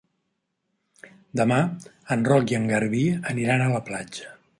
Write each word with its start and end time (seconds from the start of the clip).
Demà 1.41 1.59
en 2.15 2.25
Roc 2.31 2.53
i 2.53 2.57
en 2.61 2.65
Garbí 2.71 3.03
aniran 3.33 3.65
a 3.67 3.73
la 3.75 3.83
platja. 3.91 4.35